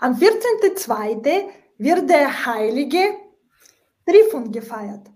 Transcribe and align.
Am 0.00 0.14
14.02. 0.14 1.48
wird 1.78 2.08
der 2.08 2.46
heilige 2.46 3.16
Trifon 4.06 4.52
gefeiert. 4.52 5.08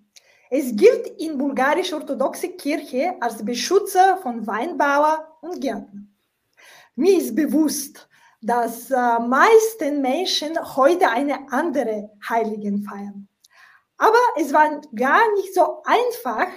Es 0.50 0.74
gilt 0.74 1.06
in 1.20 1.38
bulgarisch-orthodoxe 1.38 2.48
Kirche 2.48 3.14
als 3.20 3.44
Beschützer 3.44 4.16
von 4.16 4.44
Weinbauer 4.44 5.38
und 5.40 5.60
Gärtner. 5.60 6.02
Mir 6.96 7.16
ist 7.16 7.34
bewusst, 7.34 8.08
dass 8.40 8.90
äh, 8.90 9.18
meisten 9.20 10.02
Menschen 10.02 10.58
heute 10.74 11.08
eine 11.08 11.38
andere 11.52 12.10
Heiligen 12.28 12.82
feiern. 12.82 13.28
Aber 13.98 14.18
es 14.36 14.52
war 14.52 14.80
gar 14.96 15.32
nicht 15.34 15.54
so 15.54 15.80
einfach, 15.84 16.48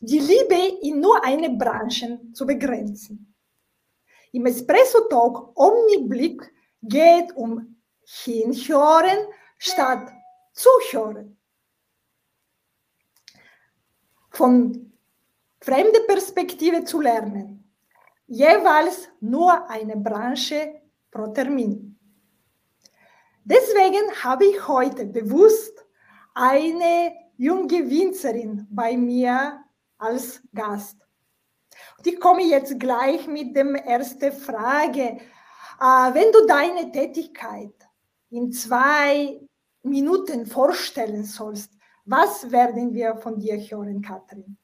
die 0.00 0.18
Liebe 0.18 0.78
in 0.80 1.00
nur 1.00 1.22
eine 1.22 1.50
Branche 1.50 2.20
zu 2.32 2.46
begrenzen. 2.46 3.34
Im 4.32 4.46
Espresso 4.46 5.00
Talk 5.10 5.52
Omniblick 5.54 6.55
geht 6.88 7.34
um 7.36 7.76
hinhören 8.04 9.26
statt 9.58 10.12
zuhören. 10.52 11.36
Von 14.30 14.92
fremder 15.60 16.00
Perspektive 16.06 16.84
zu 16.84 17.00
lernen. 17.00 17.72
Jeweils 18.26 19.08
nur 19.20 19.68
eine 19.70 19.96
Branche 19.96 20.82
pro 21.10 21.28
Termin. 21.28 21.98
Deswegen 23.44 24.12
habe 24.24 24.44
ich 24.46 24.66
heute 24.66 25.06
bewusst 25.06 25.84
eine 26.34 27.14
junge 27.36 27.88
Winzerin 27.88 28.66
bei 28.70 28.96
mir 28.96 29.62
als 29.98 30.42
Gast. 30.52 30.96
Und 31.98 32.06
ich 32.06 32.18
komme 32.18 32.42
jetzt 32.42 32.78
gleich 32.78 33.26
mit 33.26 33.54
der 33.54 33.66
ersten 33.86 34.32
Frage. 34.32 35.18
Äh, 35.80 36.14
wenn 36.14 36.32
du 36.32 36.46
deine 36.46 36.90
Tätigkeit 36.92 37.74
in 38.30 38.52
zwei 38.52 39.40
Minuten 39.82 40.46
vorstellen 40.46 41.24
sollst, 41.24 41.72
was 42.04 42.50
werden 42.50 42.94
wir 42.94 43.16
von 43.16 43.38
dir 43.38 43.56
hören, 43.56 44.02
Katrin? 44.02 44.56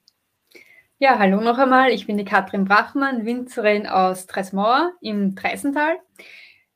Ja, 0.99 1.19
hallo 1.19 1.41
noch 1.41 1.59
einmal. 1.59 1.91
Ich 1.91 2.07
bin 2.07 2.17
die 2.17 2.25
Katrin 2.25 2.65
Brachmann, 2.65 3.27
Winzerin 3.27 3.89
aus 3.89 4.29
Tresmauer 4.29 4.93
im 5.01 5.35
Treisental. 5.35 5.99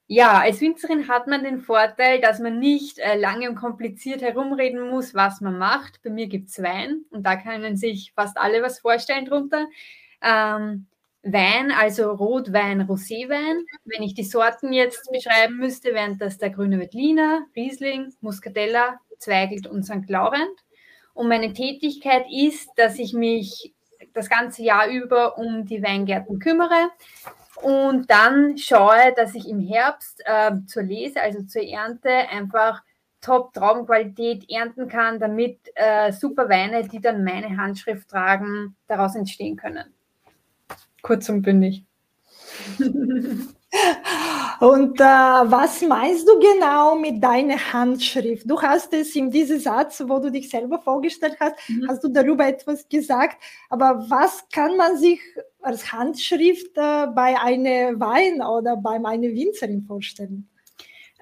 Ja, 0.08 0.40
als 0.40 0.60
Winzerin 0.60 1.08
hat 1.08 1.26
man 1.26 1.44
den 1.44 1.60
Vorteil, 1.60 2.20
dass 2.20 2.38
man 2.38 2.58
nicht 2.58 2.98
äh, 2.98 3.16
lange 3.16 3.48
und 3.48 3.56
kompliziert 3.56 4.22
herumreden 4.22 4.88
muss, 4.90 5.14
was 5.14 5.40
man 5.40 5.58
macht. 5.58 6.00
Bei 6.02 6.10
mir 6.10 6.26
gibt 6.26 6.48
es 6.48 6.62
Wein 6.62 7.04
und 7.10 7.24
da 7.24 7.36
können 7.36 7.76
sich 7.76 8.12
fast 8.14 8.36
alle 8.36 8.62
was 8.62 8.80
vorstellen 8.80 9.26
drunter. 9.26 9.66
Ähm, 10.22 10.86
Wein, 11.32 11.72
also 11.72 12.10
Rotwein, 12.12 12.82
Roséwein. 12.82 13.64
Wenn 13.84 14.02
ich 14.02 14.14
die 14.14 14.24
Sorten 14.24 14.72
jetzt 14.72 15.10
beschreiben 15.10 15.56
müsste, 15.58 15.92
wären 15.94 16.18
das 16.18 16.38
der 16.38 16.50
grüne 16.50 16.78
Veltliner, 16.78 17.46
Riesling, 17.54 18.14
Muscatella, 18.20 19.00
Zweigelt 19.18 19.66
und 19.66 19.84
St. 19.84 20.08
Laurent. 20.08 20.64
Und 21.14 21.28
meine 21.28 21.52
Tätigkeit 21.52 22.26
ist, 22.30 22.68
dass 22.76 22.98
ich 22.98 23.12
mich 23.12 23.74
das 24.12 24.28
ganze 24.28 24.62
Jahr 24.62 24.88
über 24.88 25.38
um 25.38 25.64
die 25.66 25.82
Weingärten 25.82 26.38
kümmere 26.38 26.90
und 27.62 28.10
dann 28.10 28.58
schaue, 28.58 29.14
dass 29.16 29.34
ich 29.34 29.48
im 29.48 29.60
Herbst 29.60 30.22
äh, 30.24 30.52
zur 30.66 30.82
Lese, 30.82 31.20
also 31.20 31.42
zur 31.42 31.62
Ernte, 31.62 32.10
einfach 32.10 32.82
Top-Traubenqualität 33.22 34.48
ernten 34.50 34.88
kann, 34.88 35.18
damit 35.18 35.58
äh, 35.74 36.12
super 36.12 36.48
Weine, 36.48 36.86
die 36.86 37.00
dann 37.00 37.24
meine 37.24 37.56
Handschrift 37.56 38.08
tragen, 38.08 38.76
daraus 38.86 39.16
entstehen 39.16 39.56
können. 39.56 39.95
Kurz 41.06 41.28
und 41.28 41.42
bündig. 41.42 41.84
Und 44.58 45.00
äh, 45.00 45.04
was 45.04 45.82
meinst 45.82 46.26
du 46.26 46.40
genau 46.40 46.96
mit 46.96 47.22
deiner 47.22 47.72
Handschrift? 47.72 48.50
Du 48.50 48.60
hast 48.60 48.92
es 48.92 49.14
in 49.14 49.30
diesem 49.30 49.60
Satz, 49.60 50.02
wo 50.04 50.18
du 50.18 50.32
dich 50.32 50.50
selber 50.50 50.80
vorgestellt 50.80 51.36
hast, 51.38 51.54
mhm. 51.68 51.86
hast 51.88 52.02
du 52.02 52.08
darüber 52.08 52.48
etwas 52.48 52.88
gesagt. 52.88 53.40
Aber 53.68 54.04
was 54.08 54.48
kann 54.50 54.76
man 54.76 54.96
sich 54.96 55.20
als 55.60 55.92
Handschrift 55.92 56.76
äh, 56.76 57.06
bei 57.14 57.38
einer 57.40 58.00
Wein 58.00 58.42
oder 58.42 58.76
bei 58.76 58.96
einer 58.96 59.28
Winzerin 59.28 59.82
vorstellen? 59.82 60.48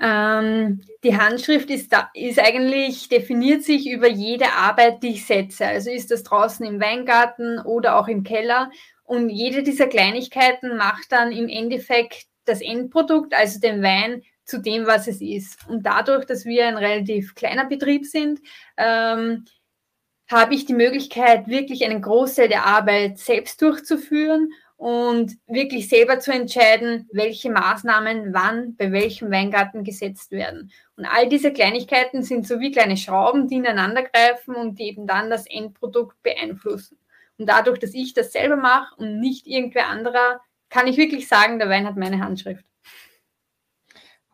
Ähm, 0.01 0.81
die 1.05 1.17
Handschrift 1.17 1.71
ist, 1.71 1.93
da, 1.93 2.11
ist 2.15 2.39
eigentlich, 2.39 3.09
definiert 3.09 3.63
sich 3.63 3.89
über 3.89 4.09
jede 4.09 4.53
Arbeit, 4.53 5.03
die 5.03 5.11
ich 5.11 5.27
setze. 5.27 5.67
Also 5.67 5.91
ist 5.91 6.11
das 6.11 6.23
draußen 6.23 6.65
im 6.67 6.81
Weingarten 6.81 7.59
oder 7.61 7.99
auch 7.99 8.09
im 8.09 8.23
Keller. 8.25 8.71
Und 9.05 9.29
jede 9.29 9.63
dieser 9.63 9.87
Kleinigkeiten 9.87 10.77
macht 10.77 11.13
dann 11.13 11.31
im 11.31 11.49
Endeffekt 11.49 12.27
das 12.47 12.61
Endprodukt, 12.61 13.35
also 13.35 13.61
den 13.61 13.83
Wein, 13.83 14.23
zu 14.45 14.59
dem, 14.59 14.87
was 14.87 15.07
es 15.07 15.21
ist. 15.21 15.59
Und 15.69 15.85
dadurch, 15.87 16.27
dass 16.27 16.45
wir 16.45 16.67
ein 16.67 16.77
relativ 16.77 17.35
kleiner 17.35 17.65
Betrieb 17.65 18.05
sind, 18.05 18.41
ähm, 18.77 19.47
habe 20.31 20.55
ich 20.55 20.65
die 20.65 20.75
Möglichkeit, 20.75 21.49
wirklich 21.49 21.85
einen 21.85 22.03
Großteil 22.03 22.49
der 22.49 22.65
Arbeit 22.67 23.19
selbst 23.19 23.61
durchzuführen 23.61 24.53
und 24.77 25.37
wirklich 25.47 25.89
selber 25.89 26.19
zu 26.19 26.33
entscheiden, 26.33 27.09
welche 27.13 27.51
Maßnahmen 27.51 28.35
wann 28.35 28.75
bei 28.77 28.91
welchem 28.91 29.31
Weingarten 29.31 29.85
gesetzt 29.85 30.31
werden. 30.31 30.73
Und 30.97 31.07
all 31.07 31.29
diese 31.29 31.53
Kleinigkeiten 31.53 32.23
sind 32.23 32.47
so 32.47 32.61
wie 32.61 32.73
kleine 32.73 32.97
Schrauben, 32.97 33.49
die 33.49 33.57
ineinander 33.57 34.03
greifen 34.03 34.55
und 34.55 34.79
die 34.79 34.89
eben 34.89 35.07
dann 35.07 35.31
das 35.31 35.47
Endprodukt 35.47 36.23
beeinflussen. 36.23 36.99
Und 37.39 37.47
dadurch, 37.49 37.79
dass 37.79 37.95
ich 37.95 38.15
das 38.15 38.33
selber 38.33 38.57
mache 38.57 38.95
und 38.97 39.21
nicht 39.21 39.47
irgendwer 39.47 39.89
anderer, 39.89 40.41
kann 40.69 40.87
ich 40.87 40.97
wirklich 40.97 41.29
sagen, 41.29 41.59
der 41.59 41.69
Wein 41.69 41.87
hat 41.87 41.97
meine 41.97 42.21
Handschrift. 42.21 42.65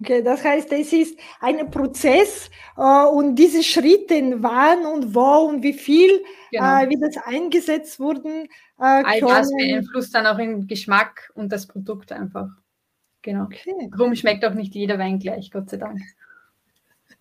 Okay, 0.00 0.22
das 0.22 0.42
heißt, 0.42 0.72
es 0.72 0.92
ist 0.94 1.18
ein 1.40 1.70
Prozess 1.70 2.50
äh, 2.78 3.04
und 3.04 3.34
diese 3.34 3.62
Schritte, 3.62 4.42
wann 4.42 4.86
und 4.86 5.14
wo 5.14 5.48
und 5.48 5.62
wie 5.62 5.74
viel, 5.74 6.24
genau. 6.50 6.82
äh, 6.82 6.88
wie 6.88 6.98
das 6.98 7.18
eingesetzt 7.22 8.00
wurden. 8.00 8.44
Äh, 8.78 9.04
All 9.04 9.20
das 9.20 9.50
beeinflusst 9.50 10.14
dann 10.14 10.26
auch 10.26 10.38
den 10.38 10.66
Geschmack 10.66 11.30
und 11.34 11.52
das 11.52 11.66
Produkt 11.66 12.12
einfach. 12.12 12.48
Genau. 13.20 13.44
Okay. 13.44 13.90
Darum 13.90 14.14
schmeckt 14.14 14.42
auch 14.46 14.54
nicht 14.54 14.74
jeder 14.74 14.98
Wein 14.98 15.18
gleich, 15.18 15.50
Gott 15.50 15.68
sei 15.68 15.76
Dank. 15.76 16.00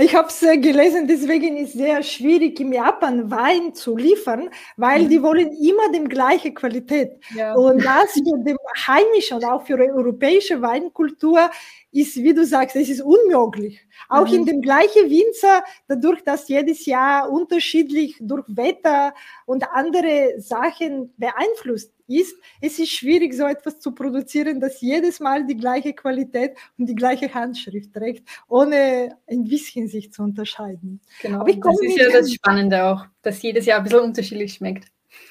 Ich 0.00 0.14
habe 0.14 0.28
es 0.28 0.42
äh, 0.42 0.58
gelesen, 0.58 1.08
deswegen 1.08 1.56
ist 1.56 1.70
es 1.70 1.74
sehr 1.74 2.02
schwierig, 2.02 2.60
im 2.60 2.72
Japan 2.72 3.30
Wein 3.30 3.74
zu 3.74 3.96
liefern, 3.96 4.48
weil 4.76 5.04
mhm. 5.04 5.08
die 5.08 5.22
wollen 5.22 5.52
immer 5.52 5.90
die 5.92 6.04
gleiche 6.04 6.52
Qualität. 6.52 7.18
Ja. 7.34 7.54
Und 7.54 7.84
das 7.84 8.12
für 8.12 8.38
die 8.44 8.54
heimische 8.86 9.34
und 9.34 9.44
auch 9.44 9.66
für 9.66 9.76
die 9.76 9.90
europäische 9.90 10.60
Weinkultur 10.62 11.50
ist, 11.90 12.16
wie 12.16 12.32
du 12.32 12.44
sagst, 12.44 12.76
es 12.76 12.88
ist 12.88 13.00
unmöglich. 13.00 13.80
Auch 14.08 14.28
mhm. 14.28 14.34
in 14.34 14.46
dem 14.46 14.60
gleichen 14.60 15.10
Winzer, 15.10 15.64
dadurch, 15.88 16.22
dass 16.22 16.48
jedes 16.48 16.86
Jahr 16.86 17.30
unterschiedlich 17.30 18.16
durch 18.20 18.44
Wetter 18.46 19.14
und 19.46 19.68
andere 19.72 20.34
Sachen 20.38 21.12
beeinflusst 21.16 21.92
ist, 22.08 22.34
es 22.60 22.78
ist 22.78 22.90
schwierig, 22.90 23.34
so 23.34 23.44
etwas 23.44 23.78
zu 23.78 23.92
produzieren, 23.92 24.60
das 24.60 24.80
jedes 24.80 25.20
Mal 25.20 25.46
die 25.46 25.56
gleiche 25.56 25.92
Qualität 25.92 26.56
und 26.78 26.86
die 26.86 26.94
gleiche 26.94 27.32
Handschrift 27.32 27.92
trägt, 27.92 28.28
ohne 28.48 29.16
ein 29.26 29.44
bisschen 29.44 29.88
sich 29.88 30.12
zu 30.12 30.22
unterscheiden. 30.22 31.00
Genau, 31.22 31.44
das 31.44 31.80
ist 31.82 31.96
ja 31.96 32.10
das 32.10 32.32
Spannende 32.32 32.84
auch, 32.84 33.06
dass 33.22 33.42
jedes 33.42 33.66
Jahr 33.66 33.78
ein 33.78 33.84
bisschen 33.84 34.00
unterschiedlich 34.00 34.54
schmeckt. 34.54 34.90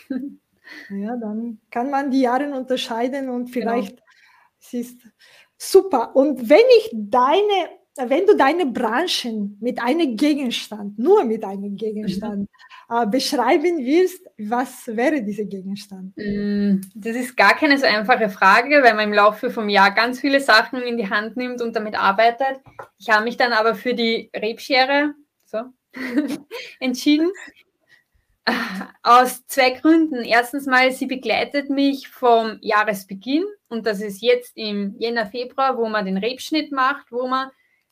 Ja, 0.90 1.16
dann 1.16 1.62
kann 1.72 1.90
man 1.90 2.12
die 2.12 2.20
Jahre 2.20 2.50
unterscheiden 2.54 3.30
und 3.30 3.52
genau. 3.52 3.72
vielleicht 3.72 3.96
genau. 3.96 4.08
es 4.60 4.74
ist 4.74 5.00
super. 5.58 6.14
Und 6.16 6.50
wenn 6.50 6.66
ich 6.80 6.92
deine 6.94 7.70
wenn 7.98 8.26
du 8.26 8.36
deine 8.36 8.66
Branchen 8.66 9.58
mit 9.60 9.82
einem 9.82 10.16
Gegenstand, 10.16 11.00
nur 11.00 11.24
mit 11.24 11.44
einem 11.44 11.76
Gegenstand 11.76 12.50
mhm. 12.90 12.96
äh, 12.96 13.06
beschreiben 13.08 13.80
willst, 13.80 14.26
was 14.38 14.88
wäre 14.88 15.22
dieser 15.24 15.46
Gegenstand? 15.46 16.16
Mm, 16.16 16.82
das 16.96 17.16
ist 17.16 17.36
gar 17.36 17.56
keine 17.56 17.78
so 17.78 17.86
einfache 17.86 18.30
Frage, 18.30 18.84
weil 18.84 18.94
man 18.94 19.06
im 19.06 19.14
Laufe 19.14 19.50
vom 19.50 19.70
Jahr 19.70 19.92
ganz 19.92 20.20
viele 20.20 20.40
Sachen 20.40 20.82
in 20.82 20.98
die 20.98 21.10
Hand 21.10 21.38
nimmt 21.38 21.62
und 21.62 21.76
damit 21.76 21.98
arbeitet. 21.98 22.62
Ich 23.00 23.10
habe 23.10 23.24
mich 23.24 23.38
dann 23.38 23.54
aber 23.54 23.76
für 23.76 23.94
die 23.94 24.30
Rebschere 24.36 25.14
so, 25.46 25.60
entschieden. 26.80 27.32
Aus 29.04 29.46
zwei 29.48 29.72
Gründen. 29.72 30.24
Erstens 30.24 30.68
mal, 30.68 30.92
sie 30.92 31.06
begleitet 31.06 31.70
mich 31.70 32.08
vom 32.08 32.60
Jahresbeginn 32.62 33.44
und 33.68 33.86
das 33.86 34.02
ist 34.02 34.22
jetzt 34.22 34.56
im 34.56 34.96
Jänner, 35.00 35.26
Februar, 35.26 35.78
wo 35.78 35.90
man 35.90 36.06
den 36.06 36.18
Rebschnitt 36.18 36.72
macht, 36.72 37.12
wo 37.12 37.28
man 37.28 37.50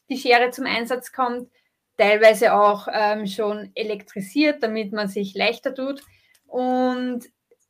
die 0.10 0.18
Schere 0.18 0.52
zum 0.52 0.66
Einsatz 0.66 1.12
kommt, 1.12 1.50
teilweise 1.98 2.54
auch 2.54 2.88
ähm, 2.92 3.28
schon 3.28 3.72
elektrisiert, 3.76 4.62
damit 4.64 4.92
man 4.92 5.08
sich 5.08 5.34
leichter 5.36 5.74
tut. 5.74 6.02
Und 6.48 7.26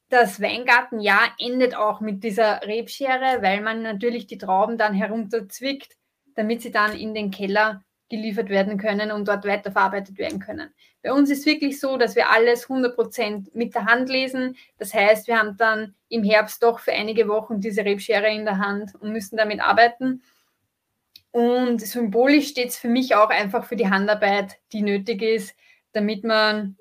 das 0.09 0.41
Weingartenjahr 0.41 1.33
endet 1.39 1.75
auch 1.75 1.99
mit 1.99 2.23
dieser 2.23 2.61
Rebschere, 2.61 3.41
weil 3.41 3.61
man 3.61 3.81
natürlich 3.81 4.27
die 4.27 4.37
Trauben 4.37 4.77
dann 4.77 4.93
herunterzwickt, 4.93 5.95
damit 6.35 6.61
sie 6.61 6.71
dann 6.71 6.95
in 6.95 7.13
den 7.13 7.31
Keller 7.31 7.83
geliefert 8.09 8.49
werden 8.49 8.77
können 8.77 9.11
und 9.11 9.27
dort 9.27 9.45
weiterverarbeitet 9.45 10.17
werden 10.17 10.39
können. 10.39 10.69
Bei 11.01 11.11
uns 11.11 11.29
ist 11.31 11.45
wirklich 11.45 11.79
so, 11.79 11.97
dass 11.97 12.15
wir 12.15 12.29
alles 12.29 12.67
100% 12.67 13.49
mit 13.53 13.73
der 13.73 13.85
Hand 13.85 14.09
lesen. 14.09 14.55
Das 14.77 14.93
heißt, 14.93 15.27
wir 15.27 15.39
haben 15.39 15.57
dann 15.57 15.95
im 16.09 16.23
Herbst 16.23 16.61
doch 16.61 16.79
für 16.79 16.91
einige 16.91 17.27
Wochen 17.27 17.61
diese 17.61 17.83
Rebschere 17.83 18.29
in 18.29 18.45
der 18.45 18.59
Hand 18.59 18.93
und 18.95 19.11
müssen 19.11 19.37
damit 19.37 19.59
arbeiten. 19.59 20.21
Und 21.35 21.81
symbolisch 21.81 22.47
steht 22.47 22.69
es 22.69 22.77
für 22.77 22.87
mich 22.87 23.13
auch 23.13 23.29
einfach 23.29 23.65
für 23.65 23.75
die 23.75 23.89
Handarbeit, 23.89 24.57
die 24.71 24.81
nötig 24.81 25.21
ist, 25.21 25.53
damit 25.91 26.23
man 26.23 26.77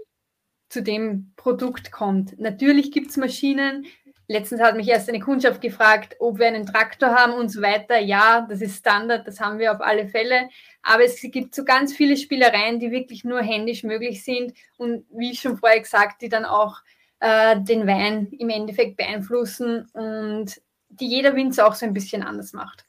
zu 0.68 0.80
dem 0.80 1.32
Produkt 1.34 1.90
kommt. 1.90 2.38
Natürlich 2.38 2.92
gibt 2.92 3.10
es 3.10 3.16
Maschinen. 3.16 3.84
Letztens 4.28 4.60
hat 4.60 4.76
mich 4.76 4.86
erst 4.86 5.08
eine 5.08 5.18
Kundschaft 5.18 5.60
gefragt, 5.60 6.14
ob 6.20 6.38
wir 6.38 6.46
einen 6.46 6.66
Traktor 6.66 7.16
haben 7.16 7.32
und 7.32 7.48
so 7.48 7.62
weiter. 7.62 7.98
Ja, 7.98 8.46
das 8.48 8.60
ist 8.60 8.78
Standard, 8.78 9.26
das 9.26 9.40
haben 9.40 9.58
wir 9.58 9.72
auf 9.72 9.80
alle 9.80 10.06
Fälle. 10.06 10.48
Aber 10.82 11.02
es 11.02 11.20
gibt 11.20 11.52
so 11.52 11.64
ganz 11.64 11.92
viele 11.92 12.16
Spielereien, 12.16 12.78
die 12.78 12.92
wirklich 12.92 13.24
nur 13.24 13.42
händisch 13.42 13.82
möglich 13.82 14.22
sind 14.22 14.54
und 14.76 15.04
wie 15.10 15.32
ich 15.32 15.40
schon 15.40 15.58
vorher 15.58 15.80
gesagt, 15.80 16.22
die 16.22 16.28
dann 16.28 16.44
auch 16.44 16.76
äh, 17.18 17.60
den 17.60 17.88
Wein 17.88 18.28
im 18.38 18.50
Endeffekt 18.50 18.98
beeinflussen 18.98 19.88
und 19.94 20.62
die 20.90 21.08
jeder 21.08 21.34
Winzer 21.34 21.66
auch 21.66 21.74
so 21.74 21.86
ein 21.86 21.92
bisschen 21.92 22.22
anders 22.22 22.52
macht. 22.52 22.86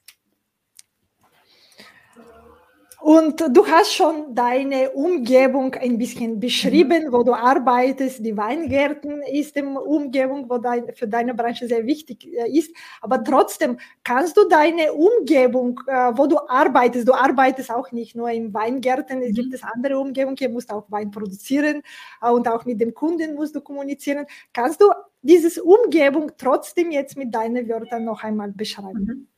Und 3.00 3.40
du 3.54 3.66
hast 3.66 3.92
schon 3.92 4.34
deine 4.34 4.90
Umgebung 4.90 5.74
ein 5.74 5.98
bisschen 5.98 6.40
beschrieben, 6.40 7.12
wo 7.12 7.22
du 7.22 7.34
arbeitest. 7.34 8.24
Die 8.24 8.36
Weingärten 8.36 9.22
ist 9.22 9.56
eine 9.56 9.80
Umgebung, 9.80 10.48
wo 10.48 10.58
dein, 10.58 10.94
für 10.94 11.06
deine 11.06 11.34
Branche 11.34 11.68
sehr 11.68 11.84
wichtig 11.86 12.26
äh, 12.26 12.50
ist. 12.50 12.74
Aber 13.02 13.22
trotzdem 13.22 13.78
kannst 14.02 14.36
du 14.36 14.48
deine 14.48 14.94
Umgebung, 14.94 15.80
äh, 15.86 16.12
wo 16.14 16.26
du 16.26 16.38
arbeitest, 16.48 17.06
du 17.06 17.12
arbeitest 17.12 17.70
auch 17.70 17.92
nicht 17.92 18.16
nur 18.16 18.30
in 18.30 18.54
Weingärten, 18.54 19.20
es 19.20 19.34
gibt 19.34 19.48
mhm. 19.48 19.54
es 19.54 19.62
andere 19.62 19.98
Umgebungen, 19.98 20.36
du 20.36 20.48
musst 20.48 20.72
auch 20.72 20.90
Wein 20.90 21.10
produzieren 21.10 21.82
äh, 22.22 22.30
und 22.30 22.48
auch 22.48 22.64
mit 22.64 22.80
dem 22.80 22.94
Kunden 22.94 23.34
musst 23.34 23.54
du 23.54 23.60
kommunizieren. 23.60 24.26
Kannst 24.54 24.80
du 24.80 24.86
diese 25.20 25.62
Umgebung 25.62 26.32
trotzdem 26.38 26.90
jetzt 26.90 27.16
mit 27.16 27.34
deinen 27.34 27.68
Wörtern 27.68 28.04
noch 28.04 28.22
einmal 28.22 28.52
beschreiben? 28.52 29.04
Mhm. 29.04 29.28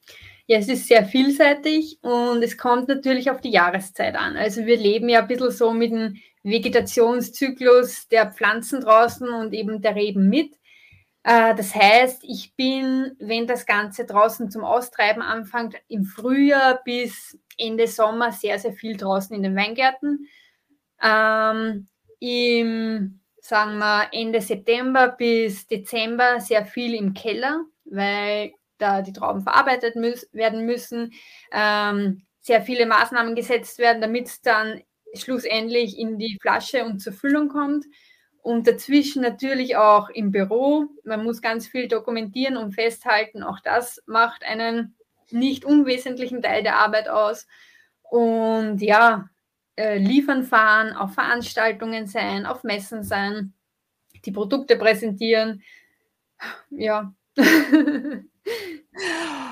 Ja, 0.50 0.56
es 0.58 0.68
ist 0.68 0.88
sehr 0.88 1.04
vielseitig 1.04 1.98
und 2.00 2.42
es 2.42 2.56
kommt 2.56 2.88
natürlich 2.88 3.30
auf 3.30 3.42
die 3.42 3.50
Jahreszeit 3.50 4.16
an. 4.16 4.34
Also 4.38 4.64
wir 4.64 4.78
leben 4.78 5.10
ja 5.10 5.20
ein 5.20 5.28
bisschen 5.28 5.50
so 5.50 5.74
mit 5.74 5.92
dem 5.92 6.16
Vegetationszyklus 6.42 8.08
der 8.08 8.30
Pflanzen 8.30 8.80
draußen 8.80 9.28
und 9.28 9.52
eben 9.52 9.82
der 9.82 9.94
Reben 9.94 10.30
mit. 10.30 10.54
Äh, 11.22 11.54
das 11.54 11.74
heißt, 11.74 12.24
ich 12.24 12.54
bin, 12.56 13.14
wenn 13.18 13.46
das 13.46 13.66
Ganze 13.66 14.06
draußen 14.06 14.50
zum 14.50 14.64
Austreiben 14.64 15.20
anfängt, 15.20 15.74
im 15.88 16.04
Frühjahr 16.04 16.80
bis 16.82 17.38
Ende 17.58 17.86
Sommer 17.86 18.32
sehr, 18.32 18.58
sehr 18.58 18.72
viel 18.72 18.96
draußen 18.96 19.36
in 19.36 19.42
den 19.42 19.54
Weingärten. 19.54 20.28
Ähm, 21.02 21.88
Im, 22.20 23.20
sagen 23.42 23.76
wir, 23.76 24.08
Ende 24.12 24.40
September 24.40 25.08
bis 25.08 25.66
Dezember 25.66 26.40
sehr 26.40 26.64
viel 26.64 26.94
im 26.94 27.12
Keller, 27.12 27.66
weil 27.84 28.52
da 28.78 29.02
die 29.02 29.12
Trauben 29.12 29.42
verarbeitet 29.42 29.96
müß, 29.96 30.28
werden 30.32 30.64
müssen, 30.64 31.12
ähm, 31.52 32.22
sehr 32.40 32.62
viele 32.62 32.86
Maßnahmen 32.86 33.34
gesetzt 33.34 33.78
werden, 33.78 34.00
damit 34.00 34.26
es 34.26 34.40
dann 34.40 34.82
schlussendlich 35.14 35.98
in 35.98 36.18
die 36.18 36.38
Flasche 36.40 36.84
und 36.84 37.00
zur 37.00 37.12
Füllung 37.12 37.48
kommt. 37.48 37.84
Und 38.40 38.66
dazwischen 38.66 39.20
natürlich 39.20 39.76
auch 39.76 40.08
im 40.08 40.30
Büro. 40.30 40.86
Man 41.04 41.24
muss 41.24 41.42
ganz 41.42 41.66
viel 41.66 41.88
dokumentieren 41.88 42.56
und 42.56 42.72
festhalten. 42.72 43.42
Auch 43.42 43.60
das 43.60 44.02
macht 44.06 44.44
einen 44.44 44.96
nicht 45.30 45.64
unwesentlichen 45.64 46.40
Teil 46.40 46.62
der 46.62 46.76
Arbeit 46.76 47.08
aus. 47.08 47.46
Und 48.02 48.80
ja, 48.80 49.28
äh, 49.76 49.98
liefern 49.98 50.44
fahren, 50.44 50.92
auf 50.94 51.14
Veranstaltungen 51.14 52.06
sein, 52.06 52.46
auf 52.46 52.64
Messen 52.64 53.02
sein, 53.02 53.52
die 54.24 54.32
Produkte 54.32 54.76
präsentieren. 54.76 55.62
Ja. 56.70 57.14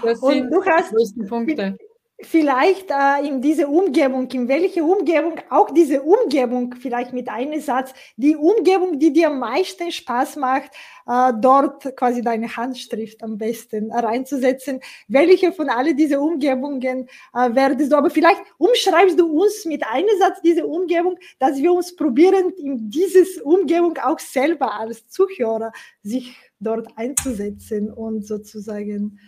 Das 0.03 0.21
sind 0.21 0.45
und 0.45 0.51
du 0.51 0.65
hast 0.65 0.91
die 0.91 0.95
größten 0.97 1.27
Punkte. 1.27 1.79
Vielleicht 2.23 2.91
äh, 2.91 3.29
in 3.29 3.43
diese 3.43 3.69
Umgebung, 3.69 4.31
in 4.31 4.49
welche 4.49 4.83
Umgebung, 4.83 5.35
auch 5.51 5.71
diese 5.71 6.01
Umgebung, 6.01 6.75
vielleicht 6.81 7.13
mit 7.13 7.29
einem 7.29 7.61
Satz, 7.61 7.93
die 8.17 8.35
Umgebung, 8.35 8.99
die 8.99 9.13
dir 9.13 9.27
am 9.27 9.39
meisten 9.39 9.93
Spaß 9.93 10.37
macht, 10.37 10.71
äh, 11.07 11.33
dort 11.39 11.95
quasi 11.95 12.23
deine 12.23 12.57
Handschrift 12.57 13.23
am 13.23 13.37
besten 13.37 13.93
reinzusetzen. 13.93 14.81
Welche 15.09 15.53
von 15.53 15.69
all 15.69 15.93
diesen 15.93 16.17
Umgebungen 16.17 17.07
äh, 17.35 17.55
werdest 17.55 17.93
du, 17.93 17.97
aber 17.97 18.09
vielleicht 18.09 18.41
umschreibst 18.57 19.21
du 19.21 19.43
uns 19.43 19.67
mit 19.67 19.87
einem 19.87 20.09
Satz 20.19 20.41
diese 20.43 20.67
Umgebung, 20.67 21.19
dass 21.39 21.59
wir 21.59 21.71
uns 21.71 21.95
probieren, 21.97 22.51
in 22.57 22.89
diese 22.89 23.45
Umgebung 23.45 23.99
auch 23.99 24.21
selber 24.21 24.73
als 24.73 25.07
Zuhörer 25.09 25.71
sich 26.03 26.35
dort 26.61 26.89
einzusetzen 26.97 27.93
und 27.93 28.27
sozusagen 28.27 29.19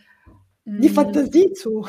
die 0.65 0.89
Fantasie 0.89 1.53
zu 1.53 1.87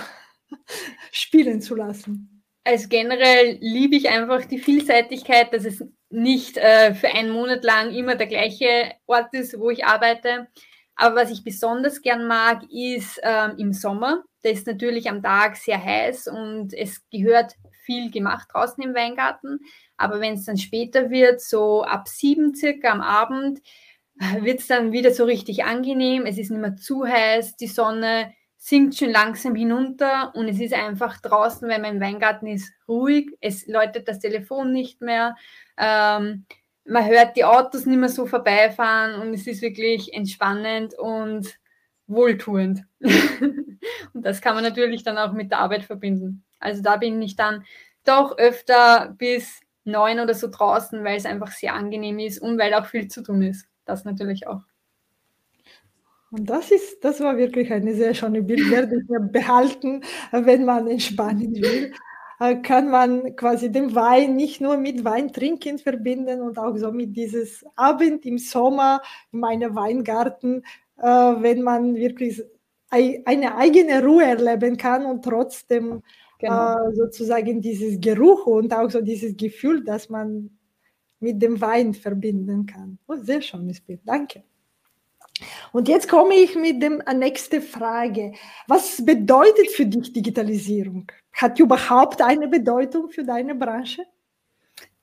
spielen 1.11 1.61
zu 1.61 1.75
lassen. 1.75 2.43
Also 2.63 2.87
generell 2.87 3.57
liebe 3.61 3.95
ich 3.95 4.09
einfach 4.09 4.45
die 4.45 4.59
Vielseitigkeit, 4.59 5.53
dass 5.53 5.65
es 5.65 5.83
nicht 6.09 6.57
äh, 6.57 6.93
für 6.93 7.09
einen 7.09 7.31
Monat 7.31 7.63
lang 7.63 7.93
immer 7.93 8.15
der 8.15 8.27
gleiche 8.27 8.93
Ort 9.05 9.33
ist, 9.33 9.59
wo 9.59 9.69
ich 9.69 9.85
arbeite. 9.85 10.47
Aber 10.95 11.15
was 11.15 11.31
ich 11.31 11.43
besonders 11.43 12.01
gern 12.01 12.27
mag, 12.27 12.63
ist 12.69 13.19
ähm, 13.23 13.55
im 13.57 13.73
Sommer. 13.73 14.23
Da 14.43 14.49
ist 14.49 14.67
natürlich 14.67 15.09
am 15.09 15.23
Tag 15.23 15.55
sehr 15.55 15.83
heiß 15.83 16.27
und 16.27 16.73
es 16.73 17.01
gehört 17.09 17.55
viel 17.85 18.11
gemacht 18.11 18.49
draußen 18.51 18.83
im 18.83 18.93
Weingarten. 18.93 19.59
Aber 19.97 20.19
wenn 20.19 20.33
es 20.33 20.45
dann 20.45 20.57
später 20.57 21.09
wird, 21.09 21.41
so 21.41 21.83
ab 21.83 22.07
sieben 22.07 22.53
circa 22.53 22.91
am 22.91 23.01
Abend, 23.01 23.61
wird 24.41 24.59
es 24.59 24.67
dann 24.67 24.91
wieder 24.91 25.13
so 25.13 25.23
richtig 25.23 25.63
angenehm. 25.63 26.25
Es 26.25 26.37
ist 26.37 26.51
nicht 26.51 26.59
mehr 26.59 26.75
zu 26.75 27.05
heiß, 27.05 27.55
die 27.55 27.67
Sonne 27.67 28.33
sinkt 28.61 28.95
schon 28.95 29.09
langsam 29.09 29.55
hinunter 29.55 30.35
und 30.35 30.49
es 30.49 30.59
ist 30.59 30.73
einfach 30.73 31.19
draußen, 31.21 31.67
wenn 31.69 31.81
man 31.81 31.95
im 31.95 32.01
Weingarten 32.01 32.45
ist, 32.45 32.73
ruhig. 32.89 33.31
Es 33.39 33.65
läutet 33.67 34.07
das 34.07 34.19
Telefon 34.19 34.73
nicht 34.73 35.01
mehr. 35.01 35.35
Ähm, 35.77 36.45
man 36.83 37.05
hört 37.07 37.37
die 37.37 37.45
Autos 37.45 37.85
nicht 37.85 37.97
mehr 37.97 38.09
so 38.09 38.25
vorbeifahren 38.25 39.21
und 39.21 39.33
es 39.33 39.47
ist 39.47 39.61
wirklich 39.61 40.13
entspannend 40.13 40.93
und 40.93 41.57
wohltuend. 42.07 42.83
und 42.99 43.79
das 44.13 44.41
kann 44.41 44.55
man 44.55 44.63
natürlich 44.65 45.03
dann 45.03 45.17
auch 45.17 45.31
mit 45.31 45.51
der 45.51 45.59
Arbeit 45.59 45.85
verbinden. 45.85 46.43
Also 46.59 46.81
da 46.81 46.97
bin 46.97 47.21
ich 47.21 47.37
dann 47.37 47.63
doch 48.03 48.37
öfter 48.37 49.15
bis 49.17 49.61
neun 49.85 50.19
oder 50.19 50.33
so 50.33 50.49
draußen, 50.51 51.01
weil 51.05 51.15
es 51.15 51.25
einfach 51.25 51.51
sehr 51.53 51.75
angenehm 51.75 52.19
ist 52.19 52.41
und 52.41 52.59
weil 52.59 52.73
auch 52.73 52.87
viel 52.87 53.07
zu 53.07 53.23
tun 53.23 53.41
ist. 53.41 53.67
Das 53.85 54.03
natürlich 54.03 54.47
auch. 54.47 54.68
Und 56.31 56.49
das 56.49 56.71
ist, 56.71 57.03
das 57.03 57.19
war 57.21 57.37
wirklich 57.37 57.71
eine 57.71 57.95
sehr 57.95 58.13
schöne 58.13 58.41
Bild, 58.41 58.59
werde 58.71 58.99
ich 59.01 59.09
mir 59.09 59.19
behalten, 59.19 60.03
wenn 60.31 60.65
man 60.65 60.87
entspannen 60.87 61.55
will. 61.55 61.93
Äh, 62.39 62.55
kann 62.61 62.89
man 62.89 63.35
quasi 63.35 63.71
den 63.71 63.95
Wein 63.95 64.35
nicht 64.35 64.61
nur 64.61 64.77
mit 64.77 65.03
Wein 65.03 65.33
trinken 65.33 65.77
verbinden 65.77 66.41
und 66.41 66.57
auch 66.57 66.75
so 66.77 66.91
mit 66.91 67.15
dieses 67.15 67.65
Abend 67.75 68.25
im 68.25 68.37
Sommer 68.37 69.01
in 69.31 69.39
meinem 69.39 69.75
Weingarten, 69.75 70.63
äh, 70.97 71.03
wenn 71.03 71.61
man 71.63 71.95
wirklich 71.95 72.41
eine 72.91 73.55
eigene 73.55 74.03
Ruhe 74.03 74.23
erleben 74.23 74.77
kann 74.77 75.05
und 75.05 75.23
trotzdem 75.23 76.01
genau. 76.39 76.89
Äh, 76.89 76.95
sozusagen 76.95 77.61
dieses 77.61 77.99
Geruch 77.99 78.47
und 78.47 78.73
auch 78.73 78.89
so 78.89 79.01
dieses 79.01 79.35
Gefühl, 79.37 79.83
dass 79.83 80.09
man 80.09 80.49
mit 81.19 81.41
dem 81.41 81.59
Wein 81.61 81.93
verbinden 81.93 82.65
kann. 82.65 82.97
Oh, 83.07 83.15
sehr 83.15 83.41
schönes 83.41 83.81
Bild, 83.81 83.99
danke. 84.05 84.43
Und 85.71 85.87
jetzt 85.87 86.09
komme 86.09 86.35
ich 86.35 86.55
mit 86.55 86.81
der 86.81 86.99
äh, 87.07 87.13
nächsten 87.13 87.61
Frage. 87.61 88.33
Was 88.67 89.03
bedeutet 89.05 89.69
für 89.71 89.85
dich 89.85 90.13
Digitalisierung? 90.13 91.11
Hat 91.33 91.57
die 91.57 91.61
überhaupt 91.61 92.21
eine 92.21 92.47
Bedeutung 92.47 93.09
für 93.09 93.23
deine 93.23 93.55
Branche? 93.55 94.03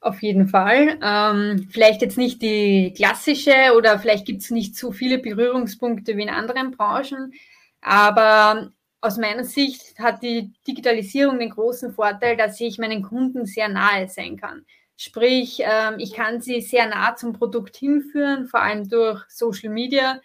Auf 0.00 0.22
jeden 0.22 0.48
Fall. 0.48 0.98
Ähm, 1.02 1.68
vielleicht 1.70 2.02
jetzt 2.02 2.18
nicht 2.18 2.42
die 2.42 2.92
klassische 2.94 3.74
oder 3.76 3.98
vielleicht 3.98 4.26
gibt 4.26 4.42
es 4.42 4.50
nicht 4.50 4.76
so 4.76 4.92
viele 4.92 5.18
Berührungspunkte 5.18 6.16
wie 6.16 6.22
in 6.22 6.28
anderen 6.28 6.70
Branchen, 6.70 7.32
aber 7.80 8.70
aus 9.00 9.18
meiner 9.18 9.44
Sicht 9.44 9.98
hat 9.98 10.22
die 10.22 10.52
Digitalisierung 10.66 11.38
den 11.38 11.50
großen 11.50 11.92
Vorteil, 11.92 12.36
dass 12.36 12.60
ich 12.60 12.78
meinen 12.78 13.02
Kunden 13.02 13.46
sehr 13.46 13.68
nahe 13.68 14.08
sein 14.08 14.36
kann. 14.36 14.64
Sprich, 14.96 15.60
ähm, 15.60 15.98
ich 15.98 16.14
kann 16.14 16.40
sie 16.40 16.60
sehr 16.60 16.88
nah 16.88 17.14
zum 17.16 17.32
Produkt 17.32 17.76
hinführen, 17.76 18.46
vor 18.46 18.62
allem 18.62 18.88
durch 18.88 19.22
Social 19.28 19.70
Media 19.70 20.20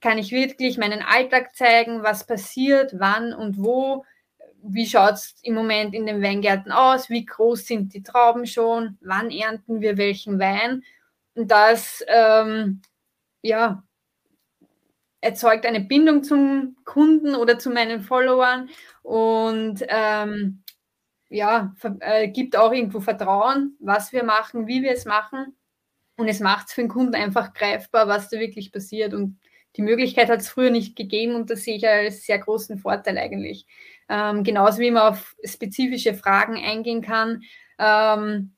kann 0.00 0.18
ich 0.18 0.30
wirklich 0.30 0.78
meinen 0.78 1.02
Alltag 1.02 1.54
zeigen, 1.56 2.02
was 2.02 2.26
passiert, 2.26 2.92
wann 2.98 3.32
und 3.32 3.58
wo. 3.58 4.04
Wie 4.62 4.86
schaut 4.86 5.14
es 5.14 5.34
im 5.42 5.54
Moment 5.54 5.94
in 5.94 6.06
den 6.06 6.22
Weingärten 6.22 6.72
aus? 6.72 7.08
Wie 7.10 7.24
groß 7.24 7.66
sind 7.66 7.94
die 7.94 8.02
Trauben 8.02 8.46
schon? 8.46 8.98
Wann 9.00 9.30
ernten 9.30 9.80
wir 9.80 9.96
welchen 9.96 10.38
Wein? 10.38 10.82
Und 11.34 11.50
das 11.50 12.04
ähm, 12.08 12.82
ja, 13.42 13.82
erzeugt 15.20 15.66
eine 15.66 15.80
Bindung 15.80 16.22
zum 16.24 16.76
Kunden 16.84 17.34
oder 17.34 17.58
zu 17.58 17.70
meinen 17.70 18.00
Followern 18.00 18.68
und 19.02 19.84
ähm, 19.88 20.62
ja, 21.28 21.74
äh, 22.00 22.28
gibt 22.28 22.56
auch 22.56 22.72
irgendwo 22.72 23.00
Vertrauen, 23.00 23.76
was 23.80 24.12
wir 24.12 24.24
machen, 24.24 24.66
wie 24.66 24.82
wir 24.82 24.92
es 24.92 25.04
machen. 25.04 25.56
Und 26.16 26.28
es 26.28 26.40
macht 26.40 26.68
es 26.68 26.74
für 26.74 26.80
den 26.80 26.88
Kunden 26.88 27.14
einfach 27.14 27.52
greifbar, 27.52 28.08
was 28.08 28.30
da 28.30 28.38
wirklich 28.38 28.72
passiert. 28.72 29.12
Und 29.12 29.38
die 29.76 29.82
Möglichkeit 29.82 30.30
hat 30.30 30.40
es 30.40 30.48
früher 30.48 30.70
nicht 30.70 30.96
gegeben 30.96 31.34
und 31.34 31.50
das 31.50 31.64
sehe 31.64 31.76
ich 31.76 31.86
als 31.86 32.24
sehr 32.24 32.38
großen 32.38 32.78
Vorteil 32.78 33.18
eigentlich. 33.18 33.66
Ähm, 34.08 34.44
genauso 34.44 34.78
wie 34.78 34.90
man 34.90 35.12
auf 35.12 35.36
spezifische 35.44 36.14
Fragen 36.14 36.56
eingehen 36.56 37.02
kann. 37.02 37.42
Ähm, 37.78 38.56